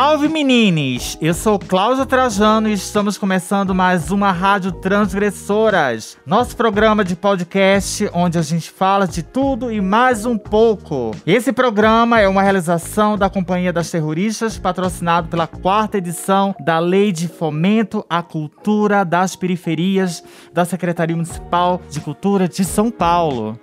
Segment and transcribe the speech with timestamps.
[0.00, 1.18] Salve menines!
[1.20, 8.08] Eu sou Cláudia Trajano e estamos começando mais uma Rádio Transgressoras, nosso programa de podcast
[8.14, 11.10] onde a gente fala de tudo e mais um pouco.
[11.26, 17.12] Esse programa é uma realização da Companhia das Terroristas, patrocinado pela quarta edição da Lei
[17.12, 23.60] de Fomento à Cultura das Periferias da Secretaria Municipal de Cultura de São Paulo.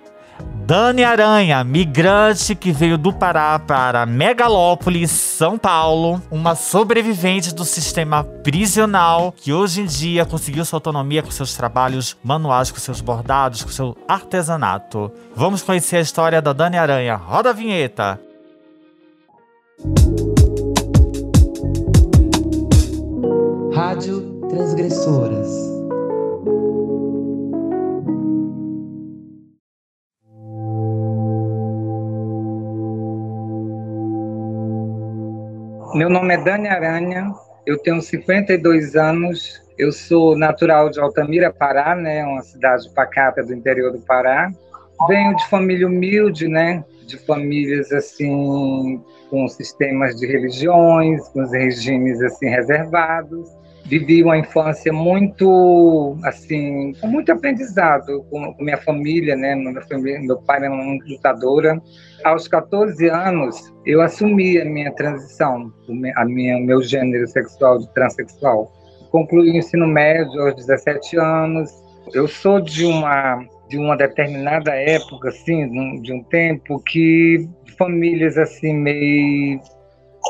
[0.68, 8.22] Dani Aranha, migrante que veio do Pará para Megalópolis, São Paulo, uma sobrevivente do sistema
[8.22, 13.62] prisional que hoje em dia conseguiu sua autonomia com seus trabalhos manuais, com seus bordados,
[13.62, 15.10] com seu artesanato.
[15.34, 17.16] Vamos conhecer a história da Dani Aranha.
[17.16, 18.20] Roda a vinheta.
[23.74, 25.67] Rádio Transgressoras.
[36.08, 37.34] Meu nome é Dani Aranha,
[37.66, 43.52] eu tenho 52 anos, eu sou natural de Altamira, Pará, né, uma cidade pacata do
[43.52, 44.50] interior do Pará.
[45.06, 52.48] Venho de família humilde, né, de famílias assim com sistemas de religiões, com regimes assim
[52.48, 53.46] reservados.
[53.88, 60.36] Vivi uma infância muito assim, com muito aprendizado com, minha família, né, minha família, meu
[60.42, 61.80] pai era uma lutadora
[62.24, 65.72] aos 14 anos, eu assumi a minha transição,
[66.16, 68.72] a minha, meu gênero sexual de transexual.
[69.10, 71.70] Concluí o ensino médio aos 17 anos.
[72.12, 78.74] Eu sou de uma de uma determinada época, assim, de um tempo que famílias assim
[78.74, 79.60] meio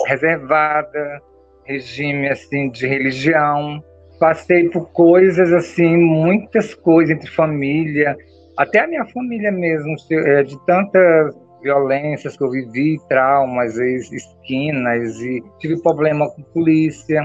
[0.06, 1.22] reservada,
[1.68, 3.82] regime assim de religião.
[4.18, 8.16] Passei por coisas assim, muitas coisas entre família,
[8.56, 15.40] até a minha família mesmo, é, de tantas violências que eu vivi, traumas, esquinas, e
[15.60, 17.24] tive problema com polícia,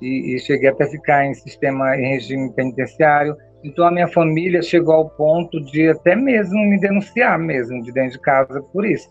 [0.00, 3.36] e, e, cheguei até ficar em sistema, em regime penitenciário.
[3.62, 8.12] Então a minha família chegou ao ponto de até mesmo me denunciar mesmo, de dentro
[8.12, 9.08] de casa, por isso.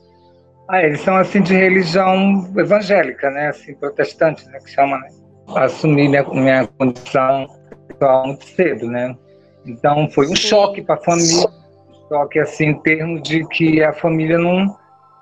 [0.70, 5.10] Ah, eles são assim de religião evangélica, né, assim, protestante, né, que chama, né?
[5.56, 7.48] Assumi minha, minha condição
[7.88, 9.16] sexual muito cedo, né?
[9.66, 11.48] Então foi um choque para a família.
[12.08, 14.76] Só que, assim, em termos de que a família não,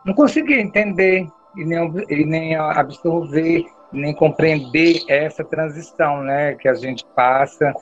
[0.06, 6.74] não conseguia entender e nem, e nem absorver, nem compreender essa transição né, que a
[6.74, 7.74] gente passa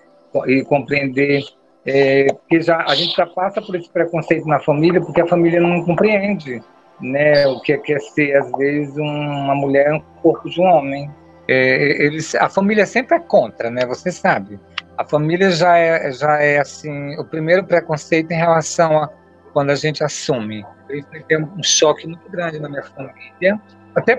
[0.46, 1.44] e compreender
[1.85, 5.62] é, que já a gente já passa por esse preconceito na família porque a família
[5.62, 6.62] não compreende
[7.02, 11.09] né, o que é, é ser às vezes uma mulher no corpo de um homem.
[11.47, 13.85] É, eles, a família sempre é contra, né?
[13.85, 14.59] Você sabe.
[14.97, 19.09] A família já é, já é assim, o primeiro preconceito em relação a
[19.53, 20.66] quando a gente assume.
[20.90, 23.59] Eu enfrentei um choque muito grande na minha família,
[23.96, 24.16] até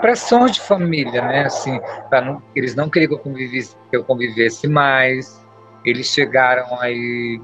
[0.00, 1.44] pressões de família, né?
[1.44, 1.80] Assim,
[2.12, 5.44] não, eles não queriam que eu convivesse, que eu convivesse mais.
[5.84, 7.40] Eles chegaram aí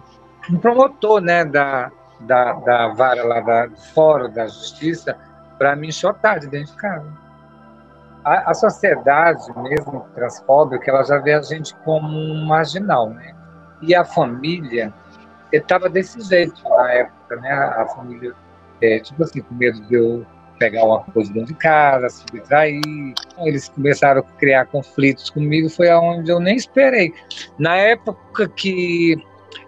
[0.50, 1.90] um promotor, né, da,
[2.24, 5.16] da, da vara lá da, fórum da justiça
[5.58, 7.24] para me enxotar de dentro de casa
[8.24, 13.34] a, a sociedade mesmo transfóbica, ela já vê a gente como um marginal, né?
[13.82, 14.92] E a família
[15.52, 17.52] estava desse jeito na época, né?
[17.52, 18.32] A família,
[18.80, 20.26] é, tipo assim, com medo de eu
[20.58, 22.80] pegar uma coisa dentro de casa, subtrair.
[23.38, 27.12] Eles começaram a criar conflitos comigo, foi aonde eu nem esperei.
[27.58, 29.16] Na época que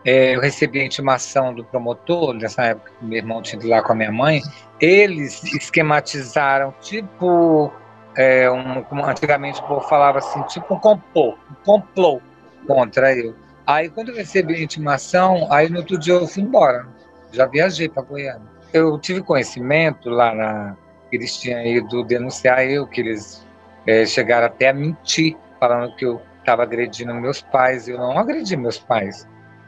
[0.04, 3.82] é, eu recebi a intimação do promotor, nessa época que meu irmão tinha ido lá
[3.82, 4.41] com a minha mãe,
[4.80, 7.72] eles esquematizaram, tipo,
[8.16, 12.20] é, um, como antigamente o povo falava assim, tipo um complô, um complô
[12.66, 13.34] contra eu.
[13.66, 16.86] Aí quando eu recebi a intimação, aí no outro dia eu fui embora,
[17.32, 18.56] já viajei para Goiânia.
[18.72, 20.76] Eu tive conhecimento lá na
[21.10, 23.47] que eles tinham ido denunciar eu, que eles
[23.86, 27.88] é, chegaram até a mentir, falando que eu estava agredindo meus pais.
[27.88, 29.26] Eu não agredi meus pais.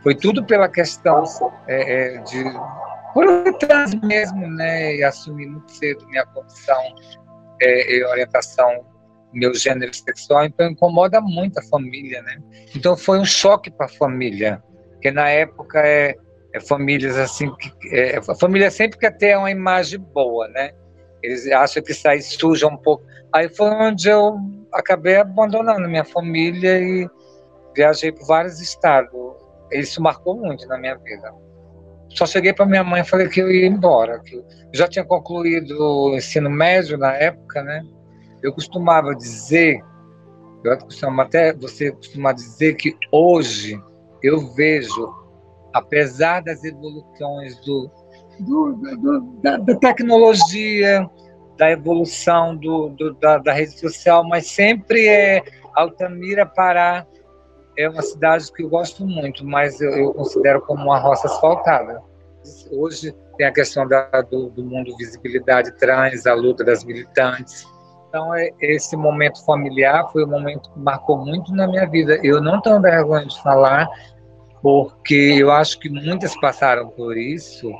[0.08, 1.22] Foi tudo pela questão
[1.66, 2.42] é, é, de
[3.12, 3.26] por
[3.58, 6.82] trás mesmo, né, e assumir muito cedo minha condição
[7.60, 8.86] é, orientação,
[9.34, 12.38] meu gênero sexual, então incomoda muito a família, né?
[12.74, 14.62] Então foi um choque para a família,
[14.92, 16.16] porque na época é,
[16.54, 20.70] é famílias assim, que, é, a família sempre quer ter uma imagem boa, né?
[21.22, 23.04] Eles acham que sai suja um pouco.
[23.30, 24.38] Aí foi onde eu
[24.72, 27.06] acabei abandonando minha família e
[27.76, 29.46] viajei por vários estados.
[29.72, 31.32] Isso marcou muito na minha vida.
[32.10, 34.18] Só cheguei para minha mãe e falei que eu ia embora.
[34.20, 34.42] Que
[34.72, 37.82] já tinha concluído o ensino médio na época, né?
[38.42, 39.82] Eu costumava dizer,
[40.64, 43.80] eu costumo até você costuma dizer que hoje
[44.22, 45.12] eu vejo,
[45.72, 47.90] apesar das evoluções do,
[48.40, 51.08] do, do da, da, tecnologia,
[51.56, 55.42] da evolução do, do da, da, rede social, mas sempre é
[55.74, 57.06] Altamira, Pará,
[57.78, 62.02] é uma cidade que eu gosto muito, mas eu, eu considero como uma roça asfaltada.
[62.72, 67.64] Hoje tem a questão da, do, do, mundo visibilidade trans, a luta das militantes.
[68.08, 72.18] Então, é, esse momento familiar foi um momento que marcou muito na minha vida.
[72.24, 73.88] Eu não tenho vergonha de falar,
[74.60, 77.70] porque eu acho que muitas passaram por isso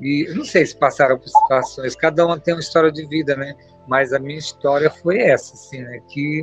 [0.00, 3.54] e não sei se passaram por situações, cada uma tem uma história de vida, né?
[3.86, 6.00] Mas a minha história foi essa, assim, né?
[6.08, 6.42] Que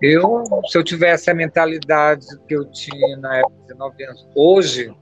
[0.00, 4.94] eu, se eu tivesse a mentalidade que eu tinha na época de 19 anos, hoje,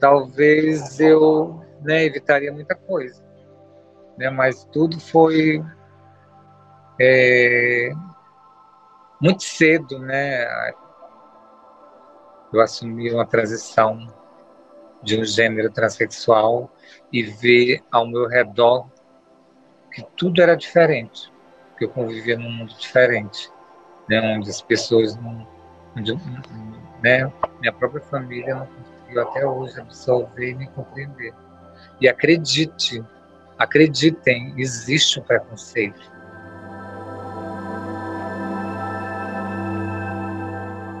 [0.00, 3.22] talvez eu né, evitaria muita coisa.
[4.18, 4.28] Né?
[4.30, 5.62] Mas tudo foi
[7.00, 7.90] é,
[9.20, 10.46] muito cedo, né?
[12.52, 14.12] Eu assumi uma transição
[15.02, 16.70] de um gênero transexual
[17.12, 18.88] e ver ao meu redor
[19.92, 21.32] que tudo era diferente,
[21.78, 23.50] que eu convivia num mundo diferente,
[24.10, 25.46] né, onde as pessoas não,
[25.96, 26.12] onde,
[27.00, 31.32] né, minha própria família não conseguiu até hoje absorver e me compreender.
[32.00, 33.04] E acredite,
[33.56, 36.10] acreditem, existe um preconceito.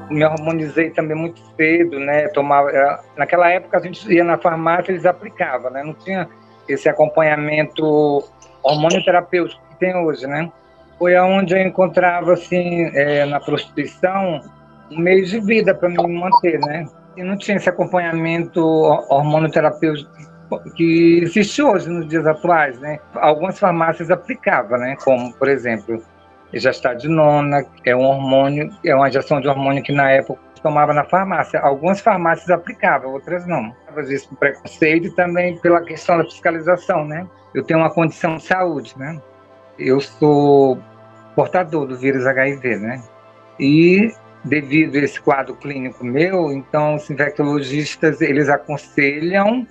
[0.08, 2.26] me harmonizei também muito cedo, né?
[2.28, 5.84] Tomava, é, naquela época a gente ia na farmácia, eles aplicavam, né?
[5.84, 6.28] Não tinha
[6.68, 8.24] esse acompanhamento
[8.60, 10.50] hormônio terapêutico que tem hoje, né?
[11.00, 14.42] Foi aonde eu encontrava assim é, na prostituição
[14.90, 16.84] um meio de vida para me manter, né?
[17.16, 18.60] E não tinha esse acompanhamento
[19.08, 20.10] hormônio terapêutico
[20.76, 22.98] que existe hoje nos dias atuais, né?
[23.14, 24.94] Algumas farmácias aplicavam, né?
[25.02, 26.02] Como por exemplo
[26.52, 30.38] já está de nona, é um hormônio, é uma injeção de hormônio que na época
[30.62, 31.60] tomava na farmácia.
[31.60, 33.74] Algumas farmácias aplicavam, outras não.
[33.88, 37.26] Às vezes com preconceito e também pela questão da fiscalização, né?
[37.54, 39.18] Eu tenho uma condição de saúde, né?
[39.78, 40.78] Eu sou
[41.40, 43.02] portador do vírus HIV, né?
[43.58, 44.12] E
[44.44, 49.66] devido a esse quadro clínico meu, então os infectologistas, eles aconselham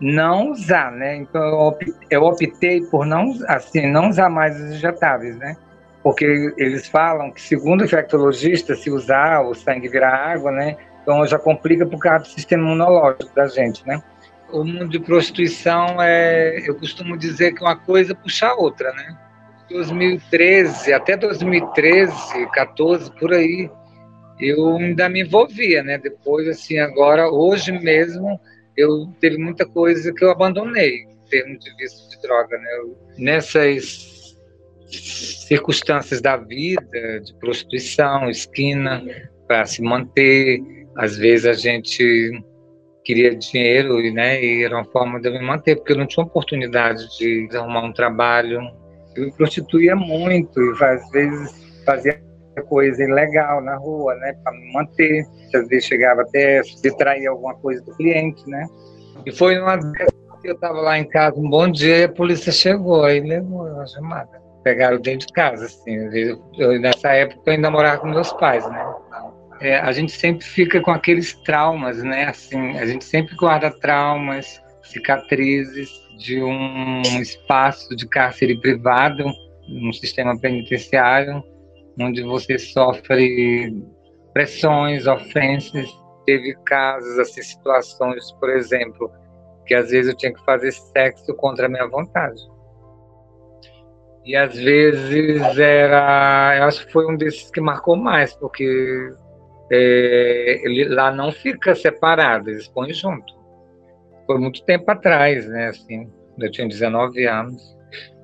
[0.00, 1.16] não usar, né?
[1.16, 1.76] Então
[2.10, 5.56] eu optei por não, assim, não usar mais os injetáveis, né?
[6.02, 11.24] porque eles falam que, segundo o infectologista, se usar o sangue virar água, né, então
[11.24, 14.02] já complica por causa do sistema imunológico da gente, né?
[14.50, 19.16] O mundo de prostituição é, eu costumo dizer que uma coisa puxa a outra, né?
[19.72, 22.14] 2013 até 2013,
[22.52, 23.70] 14 por aí,
[24.40, 25.98] eu ainda me envolvia, né?
[25.98, 28.40] Depois, assim, agora, hoje mesmo,
[28.76, 32.68] eu teve muita coisa que eu abandonei, em termos de vício de droga, né?
[32.78, 34.36] Eu, nessas
[34.88, 39.02] circunstâncias da vida, de prostituição, esquina,
[39.46, 40.60] para se manter.
[40.96, 42.42] Às vezes a gente
[43.04, 46.24] queria dinheiro né, e era uma forma de eu me manter, porque eu não tinha
[46.24, 48.60] oportunidade de arrumar um trabalho.
[49.16, 52.20] Eu me prostituía muito e às vezes fazia
[52.68, 55.24] coisa ilegal na rua, né, para me manter.
[55.54, 58.66] Às vezes chegava até distrair alguma coisa do cliente, né.
[59.26, 59.78] E foi uma
[60.44, 64.42] eu estava lá em casa um bom dia a polícia chegou e levou a chamada
[64.62, 65.96] pegaram dentro de casa, assim.
[66.58, 68.94] Eu, nessa época eu ainda morava com meus pais, né?
[69.60, 72.24] É, a gente sempre fica com aqueles traumas, né?
[72.24, 79.24] Assim, a gente sempre guarda traumas, cicatrizes de um espaço de cárcere privado,
[79.68, 81.42] um sistema penitenciário,
[82.00, 83.74] onde você sofre
[84.32, 85.88] pressões, ofensas.
[86.24, 89.10] Teve casos, assim, situações, por exemplo,
[89.66, 92.40] que às vezes eu tinha que fazer sexo contra a minha vontade
[94.24, 96.56] e às vezes era.
[96.58, 99.12] Eu acho que foi um desses que marcou mais, porque
[99.70, 103.34] é, ele lá não fica separado, eles põem junto.
[104.26, 105.68] Foi muito tempo atrás, né?
[105.68, 107.62] Assim, eu tinha 19 anos.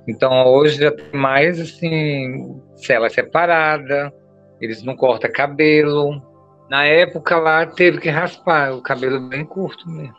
[0.07, 4.13] Então hoje já tem mais assim, cela separada,
[4.61, 6.23] eles não cortam cabelo.
[6.71, 10.17] Na época lá teve que raspar, o cabelo bem curto mesmo.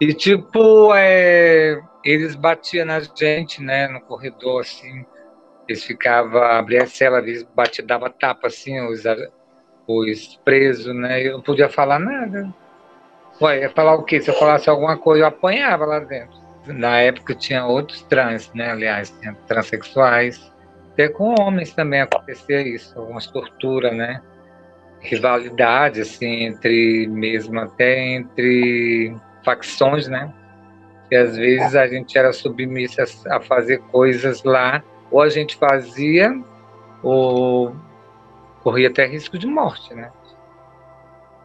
[0.00, 5.04] E tipo, é, eles batiam na gente, né, no corredor, assim.
[5.68, 9.02] Eles ficavam, abria a cela, eles batiam, dava tapa assim, os,
[9.86, 11.26] os presos, né?
[11.26, 12.54] Eu não podia falar nada.
[13.40, 14.20] Ué, ia falar o quê?
[14.20, 16.36] Se eu falasse alguma coisa, eu apanhava lá dentro.
[16.66, 18.70] Na época tinha outros trans, né?
[18.70, 20.52] Aliás, tinha transexuais.
[20.92, 24.22] Até com homens também acontecia isso, algumas torturas, né?
[25.00, 29.14] Rivalidade, assim, entre mesmo até entre
[29.44, 30.32] facções, né?
[31.10, 36.34] E às vezes a gente era submissa a fazer coisas lá ou a gente fazia
[37.02, 37.76] ou
[38.62, 40.10] corria até risco de morte, né?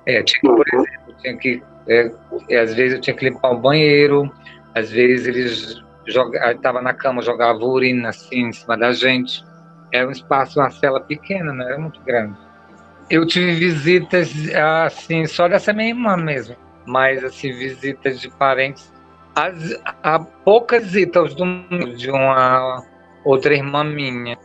[0.05, 2.11] É, tinha, por exemplo, tinha que, é,
[2.57, 4.31] às vezes eu tinha que limpar o banheiro,
[4.75, 9.45] às vezes eles estava na cama, jogava urina assim em cima da gente.
[9.91, 12.37] Era um espaço, uma cela pequena, não era muito grande.
[13.09, 14.33] Eu tive visitas
[14.85, 18.91] assim só dessa minha irmã mesmo, mas assim visitas de parentes.
[19.35, 22.83] As, há poucas visitas de uma
[23.23, 24.37] outra irmã minha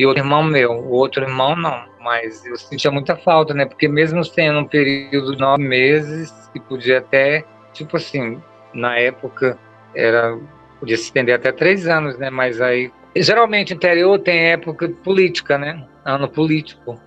[0.00, 0.72] e outro irmão meu.
[0.72, 3.66] O outro irmão não, mas eu sentia muita falta, né?
[3.66, 8.40] Porque mesmo sendo um período de nove meses, que podia até, tipo assim,
[8.72, 9.58] na época
[9.94, 10.38] era
[10.78, 12.30] podia se estender até três anos, né?
[12.30, 15.86] Mas aí geralmente interior tem época política, né?
[16.02, 16.98] Ano político.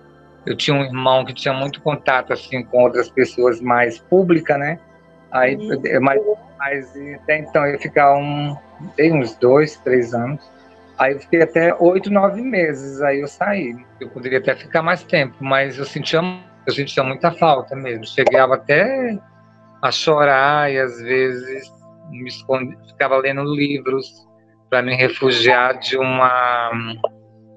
[0.46, 4.78] Eu tinha um irmão que tinha muito contato assim com outras pessoas mais públicas, né?
[5.32, 6.00] Aí, uhum.
[6.00, 6.22] mas,
[6.56, 8.56] mas até então eu ficava um,
[9.00, 10.53] uns dois, três anos.
[10.98, 13.74] Aí eu fiquei até oito, nove meses, aí eu saí.
[14.00, 16.20] Eu poderia até ficar mais tempo, mas eu sentia,
[16.66, 18.06] eu sentia muita falta mesmo.
[18.06, 19.18] Chegava até
[19.82, 21.70] a chorar e às vezes
[22.10, 22.30] me
[22.86, 24.06] ficava lendo livros
[24.70, 26.70] para me refugiar de uma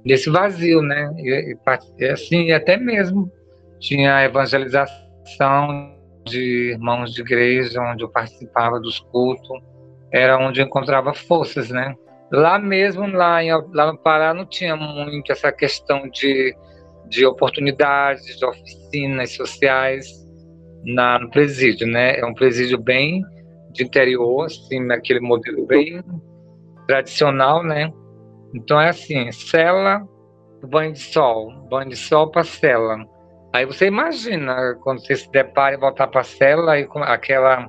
[0.04, 1.14] desse vazio, né?
[1.18, 1.56] E,
[2.00, 3.32] e, assim, e até mesmo
[3.80, 9.62] tinha a evangelização de irmãos de igreja, onde eu participava dos cultos,
[10.12, 11.96] era onde eu encontrava forças, né?
[12.32, 16.56] Lá mesmo, lá, em, lá no Pará, não tinha muito essa questão de,
[17.08, 20.08] de oportunidades, de oficinas sociais
[20.84, 22.20] na, no presídio, né?
[22.20, 23.22] É um presídio bem
[23.72, 26.04] de interior, assim, naquele modelo bem
[26.88, 27.92] tradicional, né?
[28.54, 30.02] Então é assim, cela,
[30.68, 32.98] banho de sol, banho de sol para cela.
[33.54, 37.68] Aí você imagina quando você se depara e voltar para a cela e aquela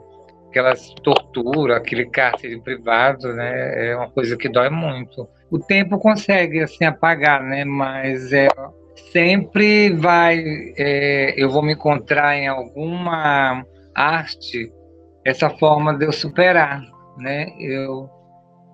[0.49, 3.91] aquelas tortura, aquele cárcere privado, né?
[3.91, 5.29] É uma coisa que dói muito.
[5.51, 7.65] O tempo consegue assim apagar, né?
[7.65, 8.49] Mas é
[9.13, 10.43] sempre vai,
[10.77, 13.65] é, eu vou me encontrar em alguma
[13.95, 14.73] arte
[15.25, 16.83] essa forma de eu superar,
[17.17, 17.49] né?
[17.59, 18.09] Eu,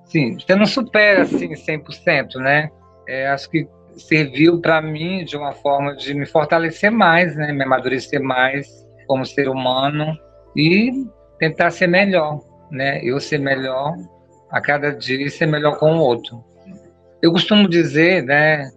[0.07, 2.71] sim, você não supera assim 100%, né?
[3.07, 7.53] É, acho que serviu para mim de uma forma de me fortalecer mais, né?
[7.53, 8.67] Me amadurecer mais
[9.07, 10.17] como ser humano
[10.57, 10.91] e
[11.39, 13.01] tentar ser melhor, né?
[13.03, 13.95] Eu ser melhor
[14.51, 16.45] a cada dia e ser melhor com o outro.
[17.21, 18.71] Eu costumo dizer, né,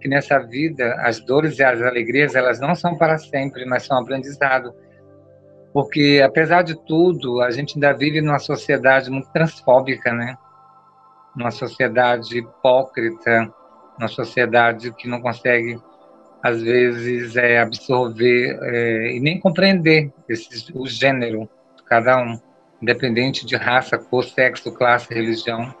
[0.00, 3.98] que nessa vida as dores e as alegrias elas não são para sempre, mas são
[3.98, 4.74] aprendizado.
[5.72, 10.36] Porque apesar de tudo, a gente ainda vive numa sociedade muito transfóbica, né?
[11.34, 13.50] Numa sociedade hipócrita,
[13.98, 15.80] numa sociedade que não consegue
[16.42, 21.48] às vezes é absorver é, e nem compreender esse, o gênero
[21.92, 22.40] cada um,
[22.80, 25.74] independente de raça, cor, sexo, classe, religião.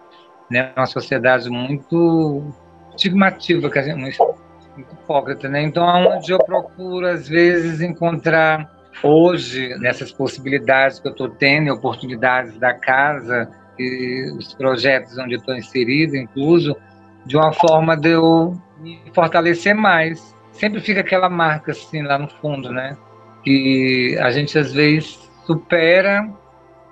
[0.50, 0.70] Né?
[0.76, 2.52] Uma sociedade muito
[2.94, 5.48] estigmativa, que a gente, muito hipócrita.
[5.48, 5.62] Né?
[5.62, 8.70] Então, onde eu procuro, às vezes, encontrar
[9.02, 15.56] hoje, nessas possibilidades que eu estou tendo, oportunidades da casa, e os projetos onde estou
[15.56, 16.76] inserido, incluso,
[17.24, 20.36] de uma forma de eu me fortalecer mais.
[20.52, 22.98] Sempre fica aquela marca assim lá no fundo, né?
[23.42, 26.28] Que a gente às vezes supera,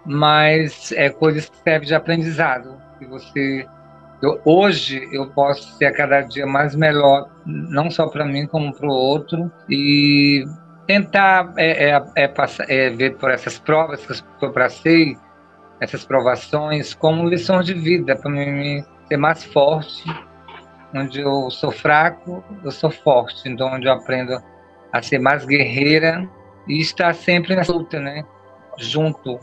[0.05, 2.77] mas é coisas que servem de aprendizado.
[2.99, 3.67] Que você
[4.23, 8.73] eu, hoje eu posso ser a cada dia mais melhor, não só para mim como
[8.75, 10.45] para o outro e
[10.87, 15.17] tentar é, é, é, passar, é, ver por essas provas que eu passei,
[15.81, 20.05] essas provações como lição de vida para mim ser mais forte.
[20.93, 23.49] Onde eu sou fraco, eu sou forte.
[23.49, 24.37] Então, onde eu aprendo
[24.93, 26.29] a ser mais guerreira
[26.67, 28.25] e estar sempre na luta, né?
[28.81, 29.39] Junto.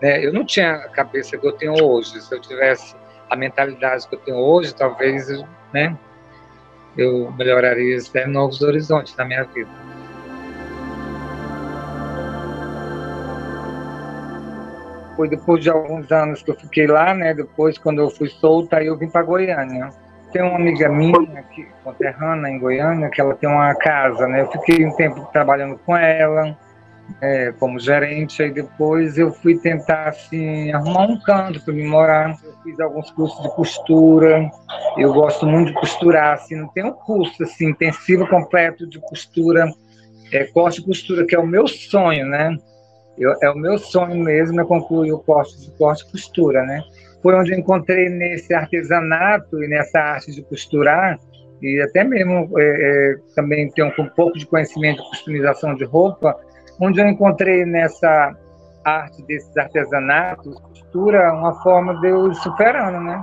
[0.00, 0.24] Né?
[0.24, 2.20] Eu não tinha a cabeça que eu tenho hoje.
[2.20, 2.94] Se eu tivesse
[3.28, 5.28] a mentalidade que eu tenho hoje, talvez
[5.72, 5.96] né,
[6.96, 9.70] eu melhoraria até novos horizontes na minha vida.
[15.16, 17.34] Foi depois de alguns anos que eu fiquei lá, né?
[17.34, 19.90] Depois, quando eu fui solta, aí eu vim para Goiânia.
[20.32, 24.42] Tem uma amiga minha, aqui, conterrânea em Goiânia, que ela tem uma casa, né?
[24.42, 26.56] Eu fiquei um tempo trabalhando com ela
[27.20, 32.36] é, como gerente, aí depois eu fui tentar assim, arrumar um canto para me morar.
[32.44, 34.50] Eu fiz alguns cursos de costura,
[34.96, 39.66] eu gosto muito de costurar, assim, não tem um curso assim, intensivo completo de costura,
[40.32, 42.56] é, corte e costura, que é o meu sonho, né?
[43.16, 46.82] Eu, é o meu sonho mesmo é concluir o curso de corte e costura, né?
[47.20, 51.18] Foi onde eu encontrei nesse artesanato e nessa arte de costurar,
[51.60, 56.38] e até mesmo é, é, também tenho um pouco de conhecimento de customização de roupa,
[56.80, 58.34] onde eu encontrei nessa
[58.84, 63.22] arte desses artesanatos, costura, uma forma de eu superando, né?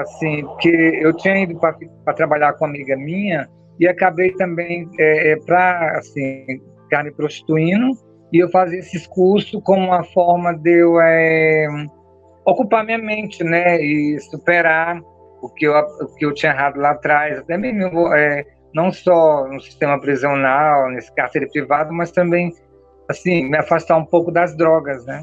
[0.00, 3.48] Assim, porque eu tinha ido para trabalhar com uma amiga minha
[3.78, 6.46] e acabei também é, é para assim
[6.84, 7.92] ficar me prostituindo
[8.32, 11.66] e eu fazia esses cursos como uma forma de eu é,
[12.44, 15.00] ocupar minha mente, né, e superar
[15.42, 18.44] o que eu, o que eu tinha errado lá atrás, até mesmo é,
[18.78, 22.52] não só no sistema prisional, nesse cárcere privado, mas também,
[23.08, 25.20] assim, me afastar um pouco das drogas, né.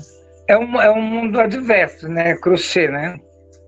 [0.47, 3.17] É um, é um mundo adverso, né, crochê, né,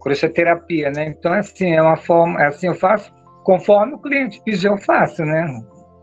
[0.02, 3.12] crochê terapia, né, então, assim, é uma forma, assim, eu faço
[3.44, 5.48] conforme o cliente pedir, eu faço, né,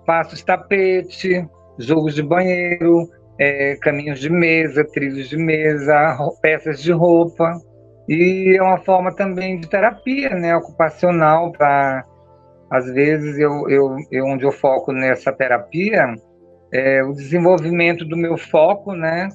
[0.06, 1.46] faço os tapete,
[1.78, 3.06] jogos de banheiro,
[3.38, 7.60] é, caminhos de mesa, trilhos de mesa, peças de roupa.
[8.08, 12.04] E é uma forma também de terapia né, ocupacional para,
[12.70, 16.14] às vezes, eu, eu, eu, onde eu foco nessa terapia,
[16.72, 19.28] é o desenvolvimento do meu foco, né,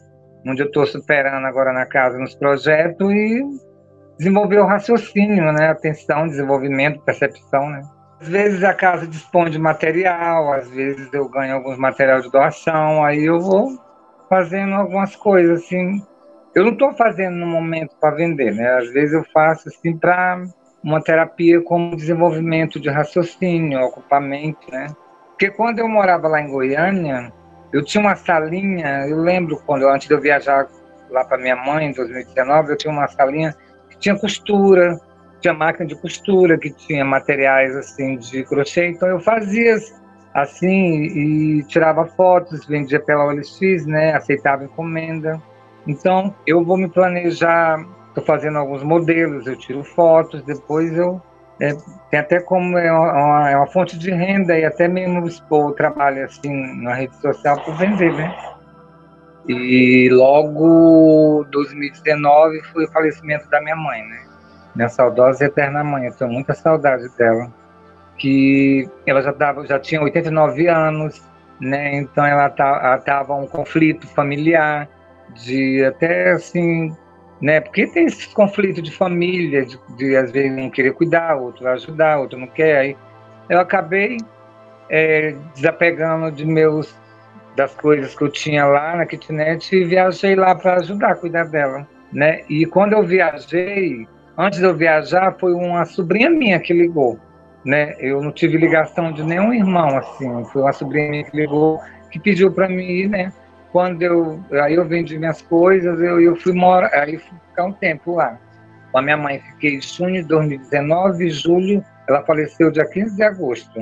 [0.46, 3.42] onde eu estou superando agora na casa nos projetos e
[4.18, 7.82] desenvolver o raciocínio, né, atenção, desenvolvimento, percepção, né.
[8.20, 13.04] Às vezes a casa dispõe de material, às vezes eu ganho alguns materiais de doação,
[13.06, 13.80] aí eu vou
[14.30, 16.04] fazendo algumas coisas assim.
[16.54, 18.78] Eu não estou fazendo no momento para vender, né?
[18.78, 20.44] Às vezes eu faço assim para
[20.84, 24.88] uma terapia como desenvolvimento de raciocínio, ocupamento, né?
[25.30, 27.32] Porque quando eu morava lá em Goiânia,
[27.72, 30.68] eu tinha uma salinha, eu lembro quando antes de eu viajar
[31.10, 33.56] lá para minha mãe em 2019, eu tinha uma salinha
[33.90, 35.00] que tinha costura,
[35.40, 39.78] tinha máquina de costura, que tinha materiais assim de crochê, então eu fazia
[40.34, 44.14] assim e tirava fotos, vendia pela OLX, né?
[44.14, 45.42] Aceitava encomenda.
[45.88, 51.22] Então eu vou me planejar, estou fazendo alguns modelos, eu tiro fotos, depois eu
[51.62, 51.76] é,
[52.10, 55.74] tem até como é uma, é uma, fonte de renda e até mesmo expor o
[55.74, 58.34] trabalho assim na rede social para vender, né?
[59.48, 64.24] E logo 2019 foi o falecimento da minha mãe, né?
[64.76, 67.52] Minha saudosa e eterna mãe, eu tenho muita saudade dela
[68.18, 71.22] que ela já, tava, já tinha 89 anos,
[71.60, 71.96] né?
[71.96, 74.88] Então ela estava um conflito familiar,
[75.34, 76.96] de até assim,
[77.42, 77.62] né?
[77.62, 82.20] Porque tem esses conflitos de família, de, de às vezes um querer cuidar, outro ajudar,
[82.20, 82.78] outro não quer.
[82.78, 82.98] Aí
[83.50, 84.18] eu acabei
[84.90, 86.94] é, desapegando de meus
[87.56, 91.46] das coisas que eu tinha lá na kitnet e viajei lá para ajudar a cuidar
[91.46, 92.42] dela, né?
[92.50, 97.20] E quando eu viajei, antes de eu viajar, foi uma sobrinha minha que ligou
[97.64, 97.96] né?
[98.00, 100.46] Eu não tive ligação de nenhum irmão, assim.
[100.46, 101.80] Foi uma sobrinha que ligou,
[102.12, 103.34] que pediu para mim ir, né?
[103.72, 107.74] Quando eu, aí eu vendi minhas coisas, eu, eu fui morar, aí fui ficar um
[107.74, 108.40] tempo lá.
[108.92, 113.24] Com a minha mãe fiquei em junho de 2019, julho, ela faleceu dia 15 de
[113.24, 113.80] agosto.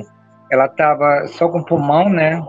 [0.52, 2.42] Ela estava só com pulmão, né?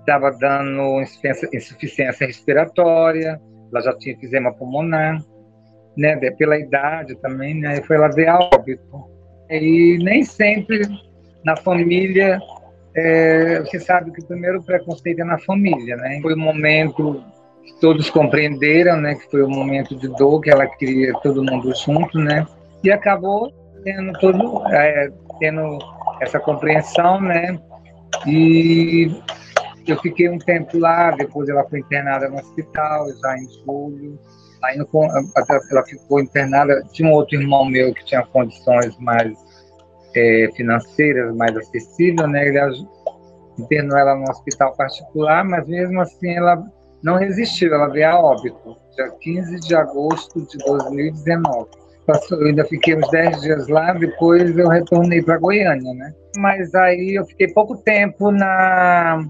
[0.00, 5.22] Estava dando insuficiência, insuficiência respiratória, ela já tinha enfisema pulmonar,
[5.96, 6.16] né?
[6.32, 7.82] Pela idade também, né?
[7.82, 9.04] Foi ela ver a óbito.
[9.50, 10.80] E nem sempre
[11.44, 12.40] na família,
[12.96, 16.20] é, você sabe que o primeiro preconceito é na família, né?
[16.22, 17.22] Foi um momento
[17.64, 19.16] que todos compreenderam, né?
[19.16, 22.46] Que foi um momento de dor, que ela queria todo mundo junto, né?
[22.82, 23.52] E acabou
[23.82, 25.78] tendo todo, é, tendo
[26.20, 27.58] essa compreensão, né?
[28.26, 29.10] E
[29.86, 34.18] eu fiquei um tempo lá, depois ela foi internada no hospital, já em julho.
[34.62, 36.82] Aí ela ficou internada.
[36.92, 39.36] Tinha um outro irmão meu que tinha condições mais
[40.14, 42.48] é, financeiras, mais acessíveis, né?
[42.48, 42.86] Ele
[43.58, 46.62] internou ela no hospital particular, mas mesmo assim ela
[47.02, 51.68] não resistiu, ela veio a óbito, dia 15 de agosto de 2019.
[52.06, 56.12] Passou, eu ainda fiquei uns 10 dias lá, depois eu retornei para Goiânia, né?
[56.36, 59.24] Mas aí eu fiquei pouco tempo na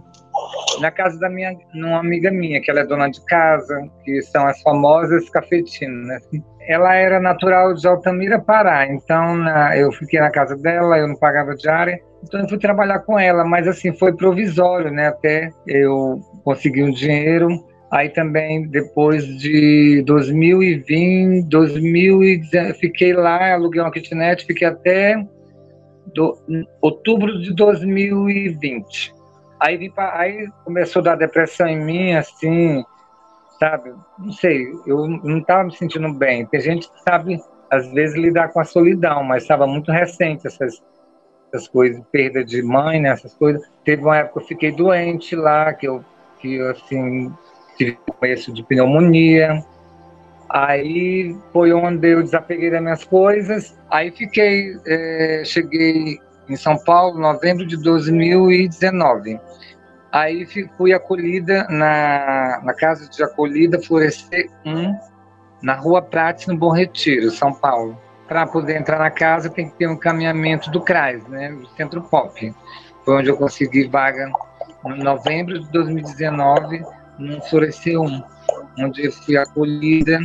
[0.80, 4.46] na casa da minha, uma amiga minha, que ela é dona de casa, que são
[4.46, 6.06] as famosas cafetinas.
[6.32, 6.42] Né?
[6.66, 11.16] Ela era natural de Altamira, Pará, então na, eu fiquei na casa dela, eu não
[11.16, 16.20] pagava diária, então eu fui trabalhar com ela, mas assim, foi provisório, né, até eu
[16.42, 17.48] conseguir um dinheiro,
[17.94, 25.24] Aí também, depois de 2020, 2019, fiquei lá, aluguei uma kitnet, fiquei até
[26.12, 26.36] do,
[26.82, 29.14] outubro de 2020.
[29.60, 32.84] Aí, pra, aí começou a dar depressão em mim, assim,
[33.64, 33.94] sabe?
[34.18, 36.44] Não sei, eu não estava me sentindo bem.
[36.46, 40.82] Tem gente que sabe, às vezes, lidar com a solidão, mas estava muito recente essas,
[41.48, 43.62] essas coisas, perda de mãe, né, essas coisas.
[43.84, 46.04] Teve uma época que eu fiquei doente lá, que eu,
[46.40, 47.32] que eu assim,
[47.76, 49.64] tive começo de pneumonia.
[50.50, 53.74] Aí foi onde eu desapeguei das minhas coisas.
[53.90, 59.40] Aí fiquei, é, cheguei em São Paulo, novembro de 2019.
[60.14, 60.46] Aí
[60.76, 64.96] fui acolhida na, na casa de acolhida Florescer 1,
[65.60, 68.00] na Rua Prate, no Bom Retiro, São Paulo.
[68.28, 72.00] Para poder entrar na casa tem que ter um caminhamento do CRAS, né, do Centro
[72.00, 72.54] Pop.
[73.04, 74.30] Foi onde eu consegui vaga
[74.86, 76.84] em novembro de 2019,
[77.18, 78.22] no Florescer 1,
[78.78, 80.20] onde fui acolhida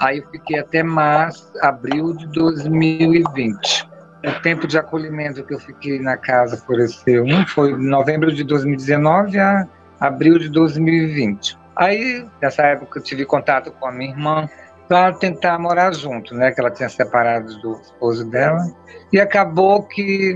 [0.00, 3.88] Aí eu fiquei até março, abril de 2020.
[4.24, 9.38] O tempo de acolhimento que eu fiquei na casa floresceu um foi novembro de 2019
[9.38, 9.68] a
[10.00, 11.58] abril de 2020.
[11.76, 14.48] Aí, nessa época, eu tive contato com a minha irmã
[14.88, 16.52] para tentar morar junto, né?
[16.52, 18.64] Que ela tinha separado do esposo dela.
[19.12, 20.34] E acabou que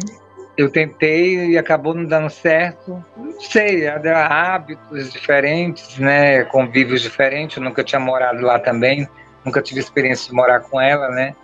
[0.57, 3.03] eu tentei e acabou não dando certo.
[3.17, 6.45] Não sei, hábitos diferentes, né?
[6.45, 7.57] Convívios diferentes.
[7.57, 9.09] Eu nunca tinha morado lá também,
[9.45, 11.35] nunca tive experiência de morar com ela, né?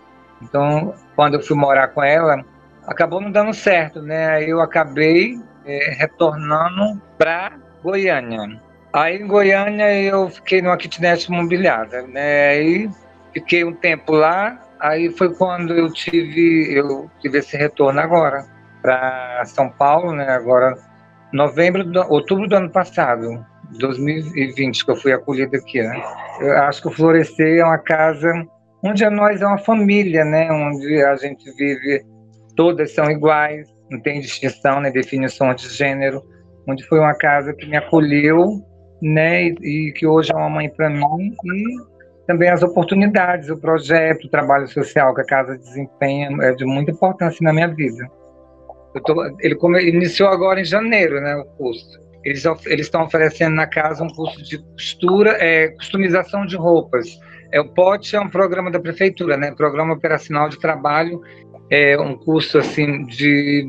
[0.42, 2.44] Então, quando eu fui morar com ela,
[2.86, 4.26] acabou não dando certo, né?
[4.28, 8.60] Aí eu acabei é, retornando para Goiânia.
[8.92, 12.48] Aí em Goiânia eu fiquei numa kitnet imobiliária, né?
[12.50, 12.90] Aí
[13.32, 18.46] fiquei um tempo lá, aí foi quando eu tive eu tive esse retorno agora
[18.80, 20.28] para São Paulo, né?
[20.28, 20.76] Agora
[21.32, 23.44] novembro, do, outubro do ano passado,
[23.78, 26.00] 2020 que eu fui acolhida aqui, né?
[26.40, 28.46] Eu acho que o Florescer é uma casa
[28.84, 30.50] onde nós é uma família, né?
[30.50, 32.04] Onde a gente vive
[32.56, 34.90] todas são iguais, não tem distinção, né?
[34.90, 36.22] Definição de gênero,
[36.68, 38.62] onde foi uma casa que me acolheu
[39.04, 43.56] né, e, e que hoje é uma mãe para mim, e também as oportunidades, o
[43.56, 48.08] projeto, o trabalho social que a casa desempenha é de muita importância na minha vida.
[49.04, 52.00] Tô, ele come, iniciou agora em janeiro, né, o curso.
[52.24, 57.18] Eles eles estão oferecendo na casa um curso de costura, é, customização de roupas.
[57.54, 61.20] É o POT é um programa da prefeitura, né, Programa Operacional de Trabalho,
[61.70, 63.64] é um curso assim de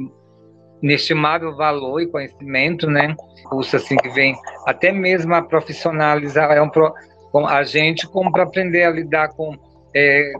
[0.82, 3.15] inestimável valor e conhecimento, né?
[3.43, 6.91] Curso assim que vem até mesmo a profissionalizar é um pro,
[7.48, 9.56] a gente como para aprender a lidar com
[9.95, 10.34] é,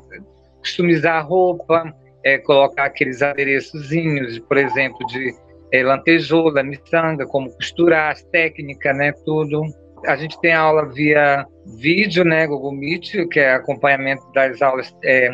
[0.58, 5.32] customizar roupa, é, colocar aqueles adereçozinhos, por exemplo, de
[5.72, 9.12] é, lantejoula, miçanga, como costurar, as técnicas, né?
[9.24, 9.62] Tudo.
[10.08, 11.46] A gente tem aula via
[11.80, 12.48] vídeo, né?
[12.48, 15.34] Google Meet, que é acompanhamento das aulas é,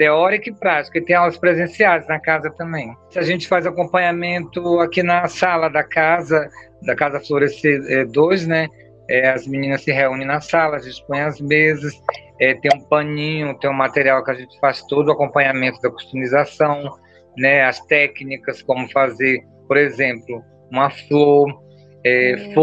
[0.00, 2.96] teórica e prática, e tem aulas presenciais na casa também.
[3.14, 6.48] A gente faz acompanhamento aqui na sala da casa,
[6.86, 8.68] da Casa Florescer 2, é, né?
[9.10, 11.92] É, as meninas se reúnem na sala, a gente põe as mesas,
[12.40, 15.90] é, tem um paninho, tem um material que a gente faz todo o acompanhamento da
[15.90, 16.96] customização,
[17.36, 17.64] né?
[17.64, 21.62] As técnicas, como fazer, por exemplo, uma flor,
[22.06, 22.54] é, hum.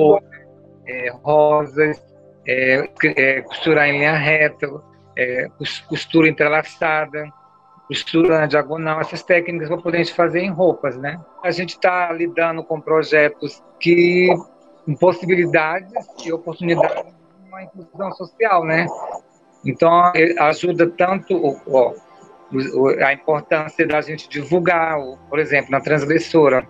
[0.88, 2.02] É, rosas,
[2.48, 4.68] é, é, costurar em linha reta,
[5.18, 5.48] é,
[5.88, 7.32] costura entrelaçada,
[7.88, 11.20] costura na diagonal, essas técnicas para poder a gente fazer em roupas, né?
[11.44, 14.30] A gente está lidando com projetos que
[15.00, 15.92] possibilidades
[16.26, 18.88] e oportunidades de uma inclusão social, né?
[19.66, 21.94] Então ajuda tanto ó,
[23.06, 24.98] a importância da gente divulgar,
[25.30, 26.68] por exemplo, na transgressora,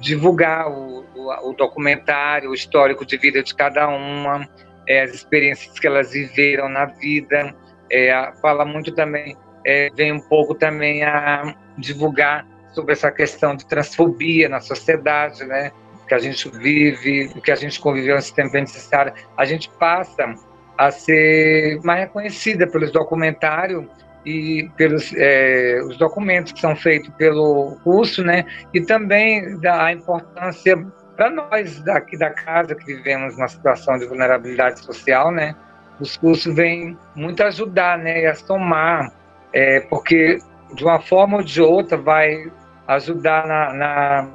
[0.00, 4.48] divulgar o, o, o documentário, o histórico de vida de cada uma,
[4.88, 7.54] é, as experiências que elas viveram na vida,
[7.90, 13.66] é, fala muito também, é, vem um pouco também a divulgar sobre essa questão de
[13.66, 15.70] transfobia na sociedade, né?
[16.08, 20.34] Que a gente vive, que a gente conviveu nesse tempo necessário, a gente passa
[20.78, 23.84] a ser mais reconhecida pelos documentários
[24.24, 28.44] e pelos é, os documentos que são feitos pelo curso, né?
[28.74, 30.76] E também da importância
[31.16, 35.54] para nós daqui da casa que vivemos uma situação de vulnerabilidade social, né?
[36.00, 39.12] os cursos vêm muito ajudar, né, a somar,
[39.52, 40.38] é, porque
[40.74, 42.50] de uma forma ou de outra vai
[42.88, 44.28] ajudar na, na,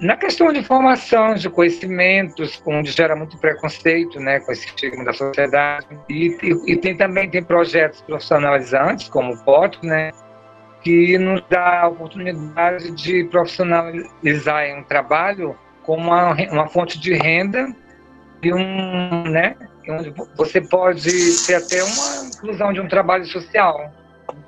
[0.00, 5.12] na questão de informação, de conhecimentos, onde gera muito preconceito, né, com esse estigma da
[5.12, 5.86] sociedade.
[6.08, 10.10] E, e, e, tem também tem projetos profissionalizantes, como o POT, né,
[10.82, 17.74] que nos dá a oportunidade de profissionalizar um trabalho como uma, uma fonte de renda
[18.42, 19.56] e um, né,
[19.88, 21.10] onde você pode
[21.46, 23.92] ter até uma inclusão de um trabalho social.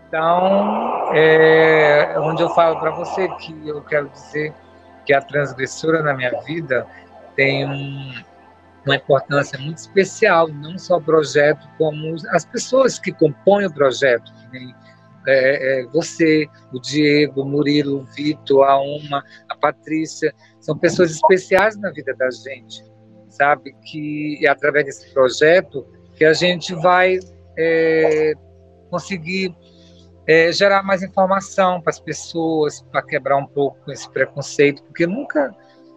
[0.08, 4.52] Então, é onde eu falo para você que eu quero dizer
[5.06, 6.86] que a transgressora na minha vida
[7.34, 8.12] tem um,
[8.84, 14.30] uma importância muito especial, não só o projeto, como as pessoas que compõem o projeto.
[14.52, 14.74] Né?
[15.28, 21.12] É, é, você, o Diego, o Murilo, o Vitor, a Uma, a Patrícia, são pessoas
[21.12, 22.84] especiais na vida da gente
[23.36, 23.74] sabe?
[23.84, 27.18] Que é através desse projeto que a gente vai
[27.58, 28.32] é,
[28.90, 29.54] conseguir
[30.26, 35.54] é, gerar mais informação para as pessoas, para quebrar um pouco esse preconceito, porque nunca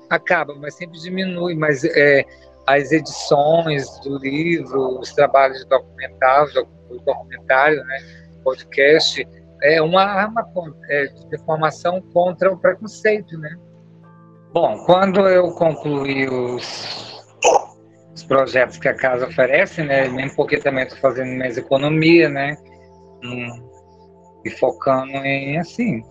[0.10, 1.56] acaba, mas sempre diminui.
[1.56, 2.24] Mas é,
[2.68, 7.98] as edições do livro, os trabalhos de documentário, o documentário, né,
[8.44, 9.28] podcast,
[9.64, 10.48] é uma arma
[10.90, 13.56] é, de formação contra o preconceito, né?
[14.54, 17.10] Bom, quando eu concluí os
[18.16, 20.10] os projetos que a casa oferece, né?
[20.10, 22.58] Mesmo porque também estou fazendo mais economia, né?
[23.24, 23.69] hum,
[24.46, 26.02] e focando em assim,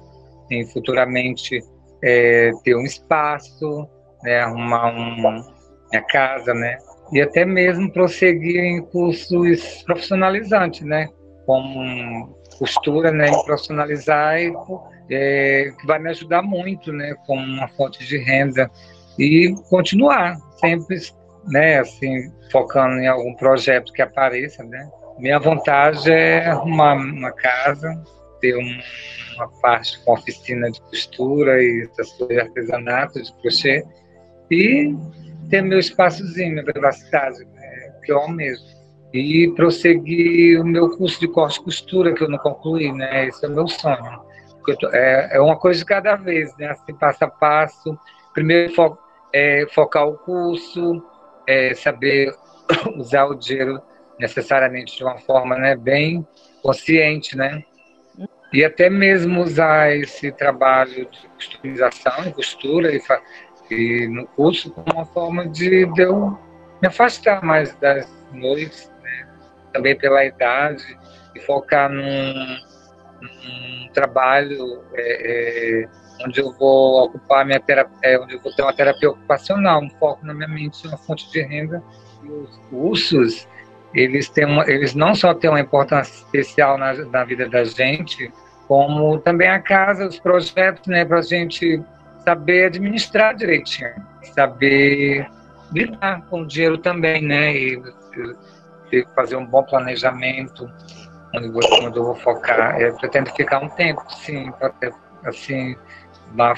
[0.51, 1.61] em futuramente
[2.03, 3.89] é, ter um espaço,
[4.23, 5.45] né, arrumar um,
[5.91, 6.79] minha casa, né,
[7.13, 11.09] e até mesmo prosseguir em cursos profissionalizantes, né,
[11.47, 14.53] como costura, né, profissionalizar e,
[15.11, 18.71] é, que vai me ajudar muito, né, como uma fonte de renda
[19.19, 20.99] e continuar sempre,
[21.47, 24.89] né, assim, focando em algum projeto que apareça, né.
[25.19, 27.91] Minha vontade é arrumar uma casa,
[28.41, 28.81] ter um,
[29.37, 33.85] uma parte com oficina de costura e essas coisas artesanato, de crochê,
[34.51, 34.95] e
[35.49, 38.67] ter meu espaçozinho, minha privacidade, né, que eu amo mesmo.
[39.13, 43.27] E prosseguir o meu curso de corte e costura, que eu não concluí, né?
[43.27, 44.23] Esse é o meu sonho.
[44.79, 46.69] Tô, é, é uma coisa de cada vez, né?
[46.69, 47.99] Assim, passo a passo.
[48.35, 48.99] Primeiro, fo
[49.33, 51.03] é, focar o curso,
[51.47, 52.35] é, saber
[52.97, 53.81] usar o dinheiro
[54.19, 56.27] necessariamente de uma forma né, bem
[56.63, 57.63] consciente, né?
[58.53, 63.03] E até mesmo usar esse trabalho de customização e costura e,
[63.71, 66.39] e no curso como uma forma de, de eu
[66.81, 69.29] me afastar mais das noites, né?
[69.73, 70.85] também pela idade,
[71.35, 72.57] e focar num,
[73.21, 75.89] num trabalho é, é,
[76.25, 79.91] onde eu vou ocupar minha terapia, é, onde eu vou ter uma terapia ocupacional, um
[79.91, 81.83] foco na minha mente, uma fonte de renda.
[82.23, 83.47] E os cursos,
[83.95, 88.31] eles, têm uma, eles não só têm uma importância especial na, na vida da gente,
[88.67, 91.83] como também a casa, os projetos, né, para a gente
[92.25, 93.91] saber administrar direitinho,
[94.35, 95.27] saber
[95.73, 97.83] lidar com o dinheiro também, né, e,
[98.93, 100.71] e fazer um bom planejamento
[101.35, 102.81] onde eu, onde eu vou focar.
[102.81, 104.73] Eu pretendo ficar um tempo, sim, para
[105.25, 105.77] assim,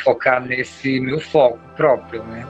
[0.02, 2.44] focar nesse meu foco próprio, né.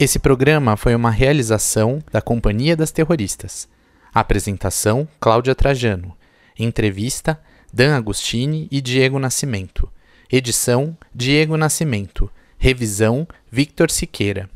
[0.00, 3.68] Esse programa foi uma realização da Companhia das Terroristas.
[4.14, 6.16] Apresentação: Cláudia Trajano.
[6.56, 7.40] Entrevista:
[7.72, 9.90] Dan Agostini e Diego Nascimento.
[10.30, 12.30] Edição: Diego Nascimento.
[12.56, 14.48] Revisão: Victor Siqueira.